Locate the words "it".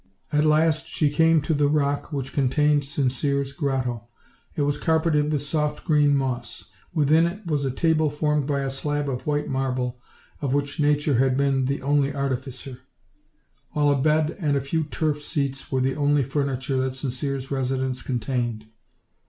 4.55-4.63, 7.27-7.45